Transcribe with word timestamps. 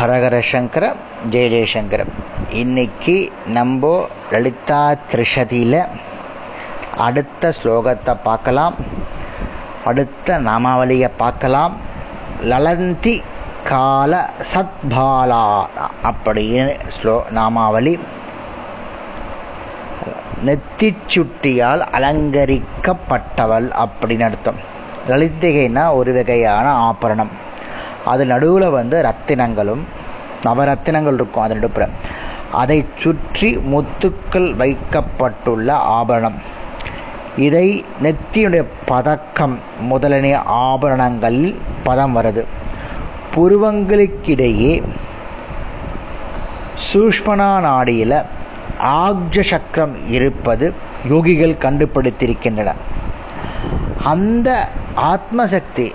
ஹரஹர 0.00 0.40
சங்கர 0.40 0.94
ஜெய 1.30 1.48
ஜெயசங்கர 1.54 2.04
இன்னைக்கு 2.50 3.32
நம்ம 3.46 4.06
லலிதா 4.32 4.94
திரிஷதியில் 5.12 5.86
அடுத்த 6.96 7.52
ஸ்லோகத்தை 7.62 8.16
பார்க்கலாம். 8.22 8.74
அடுத்த 9.84 10.38
நாமாவளியை 10.38 11.10
பார்க்கலாம். 11.16 11.76
லலந்தி 12.44 13.22
கால 13.64 14.30
சத்பாலா 14.54 15.66
அப்படின்னு 16.04 16.80
ஸ்லோ 17.02 17.22
நாமாவளி. 17.30 17.98
நெத்திச்சுட்டியால் 20.46 21.84
அலங்கரிக்கப்பட்டவள் 21.98 23.86
அப்படின்னு 23.86 24.24
அர்த்தம். 24.24 24.56
லலித்திகைனா 25.08 25.94
ஒரு 25.94 26.12
வகையான 26.12 26.70
ஆபரணம். 26.72 27.48
அது 28.04 28.26
நடுவில் 28.26 28.68
வந்து 28.68 29.02
ரத்தினங்களும் 29.02 29.80
நவரத்தினங்கள் 30.44 31.14
இருக்கும் 31.14 31.42
அது 31.42 31.54
நடுப்புற. 31.54 31.88
அதை 32.52 32.86
சுற்றி 32.98 33.56
முத்துக்கள் 33.56 34.56
வைக்கப்பட்டுள்ள 34.56 35.74
ஆபரணம். 35.76 36.34
இதை 37.36 37.84
நெத்தியுடைய 38.02 38.64
பதக்கம் 38.84 39.58
முதலனைய 39.90 40.40
ஆபரணங்களில் 40.48 41.54
பதம் 41.82 42.16
வருது 42.16 42.44
புருவங்களுக்கிடையே 43.36 44.82
சூஷ்மனா 46.92 47.60
நாடியில் 47.60 48.24
ஆக்ஜ 48.78 49.42
சக்கரம் 49.42 50.10
இருப்பது 50.10 50.74
யோகிகள் 51.08 51.56
கண்டுபிடித்திருக்கின்றன. 51.60 52.74
அந்த 54.04 54.68
ஆத்மசக்தி 54.96 55.92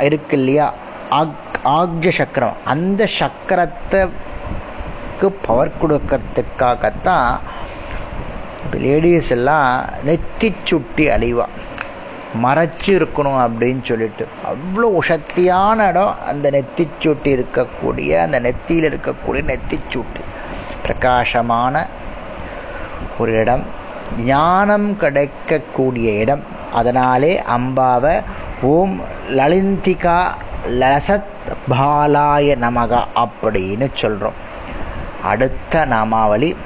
இருக்கு 0.00 0.38
இல்லையா? 0.38 0.74
ஆக்ஜ 1.10 2.10
சக்கரம். 2.10 2.52
அந்த 2.64 3.08
சக்கரத்துக்கு 3.18 5.32
பவர் 5.46 5.70
கொடுக்கறதுக்காகத்தான் 5.82 7.38
லேடிஸ் 8.74 9.30
எல்லாம் 9.30 9.84
நெத்தி 10.06 10.52
சுட்டி 10.64 11.08
அழிவா 11.08 11.44
மறைச்சு 12.42 12.86
இருக்கணும் 12.86 13.16
அப்படின்னு 13.16 13.82
சொல்லிட்டு. 13.82 14.26
அவ்வளோ 14.44 14.98
சக்தியான 15.08 15.88
இடம் 15.88 16.14
அந்த 16.26 16.50
நெத்தி 16.50 16.86
சுட்டி 17.00 17.36
இருக்கக்கூடிய 17.36 18.20
அந்த 18.20 18.40
நெத்தியில் 18.40 18.58
இருக்கக்கூடிய 18.68 19.42
நெத்தி 19.42 19.68
சுட்டி. 19.68 20.20
பிரகாசமான 20.82 21.86
ஒரு 23.18 23.32
இடம். 23.32 23.62
ஞானம் 24.18 24.96
கிடைக்கக்கூடிய 24.96 26.12
இடம். 26.12 26.40
அதனாலே 26.72 27.42
அம்பாவை 27.42 28.20
ஓம் 28.62 29.00
லலிந்திகா 29.30 30.32
லசத் 30.68 31.30
பாலாய 31.70 32.56
நமக 32.60 33.04
அப்படின்னு 33.14 33.88
சொல்கிறோம் 33.94 34.38
அடுத்த 35.22 35.84
நாமாவளி 35.84 36.56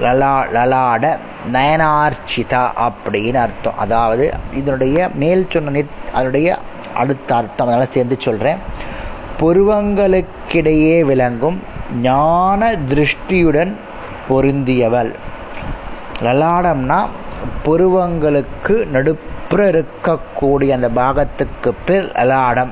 லலா 0.00 0.44
லலாட 0.54 1.16
நயனார்ச்சிதா 1.52 2.62
அப்படின்னு 2.86 3.34
அர்த்தம். 3.34 3.78
அதாவது 3.78 4.34
இதனுடைய 4.54 5.08
மேல் 5.14 5.46
சொன்ன 5.50 5.82
அதனுடைய 6.12 6.58
அடுத்த 6.94 7.34
அர்த்தம் 7.34 7.66
அதனால் 7.66 7.90
சேர்ந்து 7.90 8.16
சொல்கிறேன் 8.18 8.58
புருவங்களுக்கிடையே 9.40 11.04
விளங்கும் 11.04 11.58
ஞான 12.02 12.76
திருஷ்டியுடன் 12.88 13.72
பொருந்தியவள். 14.28 15.12
லலாடம்னா 16.22 17.06
புருவங்களுக்கு 17.64 18.74
நடுப்புற 18.94 19.60
இருக்கக்கூடிய 19.74 20.70
அந்த 20.70 20.88
பாகத்துக்கு 20.88 21.72
பேர் 21.84 22.12
லலாடம். 22.12 22.70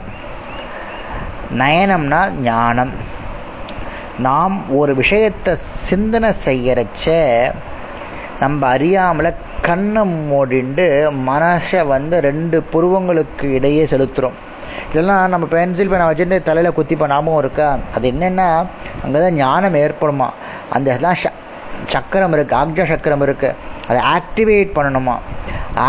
நயனம்னா 1.60 2.20
ஞானம். 2.48 2.92
நாம் 4.26 4.56
ஒரு 4.80 4.92
விஷயத்தை 5.00 5.52
சிந்தனை 5.88 6.30
செய்யறச்ச 6.46 7.06
நம்ம 8.42 8.60
அறியாமல் 8.74 9.30
கண்ணை 9.66 10.02
மூடிண்டு 10.30 10.86
மனசை 11.28 11.80
வந்து 11.92 12.16
ரெண்டு 12.28 12.56
புருவங்களுக்கு 12.72 13.46
இடையே 13.58 13.84
செலுத்துகிறோம் 13.92 14.36
இதெல்லாம் 14.90 15.30
நம்ம 15.32 15.44
பென்சில் 15.54 15.90
பேனை 15.92 16.06
வச்சுட்டு 16.08 16.36
தலையில் 16.48 16.76
குத்திப்போம் 16.78 17.12
ஞாபகம் 17.12 17.42
இருக்கா? 17.42 17.68
அது 17.96 18.04
என்னென்னா 18.12 18.48
அங்கே 19.04 19.18
தான் 19.24 19.38
ஞானம் 19.42 19.78
ஏற்படுமா? 19.84 20.28
அந்த 20.76 20.96
தான் 21.06 21.20
சக்கரம் 21.94 22.34
இருக்குது 22.36 22.58
ஆக்ஜ 22.62 22.84
சக்கரம் 22.92 23.24
இருக்குது 23.26 23.56
அதை 23.88 23.98
ஆக்டிவேட் 24.16 24.70
பண்ணணுமா? 24.76 25.16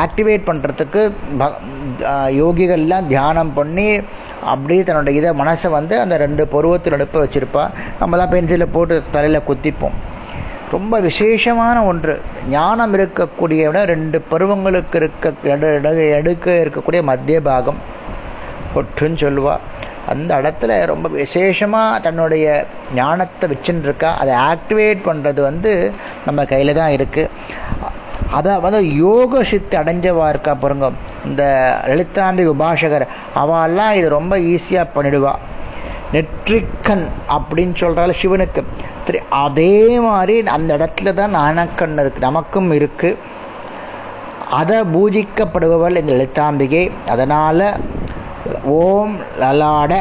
ஆக்டிவேட் 0.01 0.47
பண்ணுறதுக்கு 0.49 1.01
யோகிகள்லாம் 2.41 3.09
தியானம் 3.13 3.53
பண்ணி 3.59 3.87
அப்படியே 4.53 4.81
தன்னோட 4.87 5.11
இதை 5.19 5.29
மனசை 5.41 5.69
வந்து 5.77 5.95
அந்த 6.03 6.15
ரெண்டு 6.23 6.43
பருவத்தில் 6.53 6.95
அடுப்ப 6.97 7.23
வச்சுருப்பா. 7.23 7.63
நம்மலாம் 8.01 8.33
பென்சிலை 8.33 8.67
போட்டு 8.75 8.95
தலையில் 9.15 9.47
குத்திப்போம். 9.49 9.97
ரொம்ப 10.75 10.95
விசேஷமான 11.07 11.77
ஒன்று. 11.89 12.13
ஞானம் 12.55 12.93
இருக்கக்கூடிய 12.97 13.61
விட 13.69 13.81
ரெண்டு 13.93 14.17
பருவங்களுக்கு 14.31 14.97
இருக்க 15.01 15.33
எடுக்க 16.19 16.47
இருக்கக்கூடிய 16.63 17.01
மத்திய 17.11 17.39
பாகம். 17.49 17.79
ஒற்றுன்னு 18.79 19.19
சொல்லுவாள் 19.25 19.63
அந்த 20.11 20.31
இடத்துல 20.41 20.73
ரொம்ப 20.91 21.07
விசேஷமாக 21.21 22.01
தன்னுடைய 22.05 22.45
ஞானத்தை 22.99 23.45
வச்சுன்னு 23.53 23.87
இருக்கா. 23.87 24.09
அதை 24.21 24.33
ஆக்டிவேட் 24.51 25.01
பண்ணுறது 25.07 25.41
வந்து 25.49 25.71
நம்ம 26.27 26.45
கையில் 26.51 26.77
தான் 26.81 26.93
இருக்குது 26.97 27.31
அதை 28.31 28.59
வந்து 28.59 28.95
யோக 28.95 29.43
சித்தி 29.43 29.77
அடைஞ்சவா 29.77 30.29
இருக்கா 30.29 30.53
பாருங்க. 30.53 30.87
இந்த 31.25 31.43
லலிதாம்பி 31.87 32.43
உபாஷகர் 32.53 33.05
அவெல்லாம் 33.35 33.91
இது 33.91 34.09
ரொம்ப 34.09 34.37
ஈஸியாக 34.37 34.93
பண்ணிடுவா. 34.95 35.33
நெற்றிக்கண் 36.13 37.05
அப்படின்னு 37.35 37.75
சொல்கிறாள் 37.81 38.19
சிவனுக்கு. 38.21 38.63
அதே 39.29 39.99
மாதிரி 39.99 40.47
அந்த 40.47 40.77
இடத்துல 40.77 41.13
தான் 41.13 41.35
நாணக்கண் 41.35 41.97
இருக்கு 41.99 42.19
நமக்கும் 42.19 42.71
இருக்கு. 42.71 43.17
அதை 44.51 44.77
பூஜிக்கப்படுபவள் 44.95 45.99
இந்த 46.01 46.13
லலிதாம்பிகை 46.13 46.91
அதனால் 47.09 47.65
ஓம் 48.63 49.15
லலாட 49.39 49.93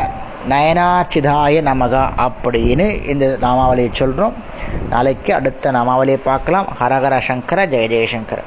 நயனாச்சிதாய 0.51 1.62
நமகா 1.71 2.03
அப்படின்னு 2.27 2.87
இந்த 3.12 3.25
நாமாவளியை 3.43 3.93
சொல்கிறோம் 3.93 4.34
நாளைக்கு 4.91 5.34
அடுத்த 5.34 5.73
நாமாவளியை 5.73 6.19
பார்க்கலாம். 6.25 6.69
ஹரஹர 6.81 7.19
சங்கர 7.29 7.67
ஜெய 7.67 7.87
ஜெயசங்கர. 7.95 8.41